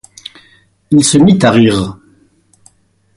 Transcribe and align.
Il 0.89 1.03
se 1.03 1.19
mit 1.19 1.37
à 1.45 1.51
rire. 1.51 1.95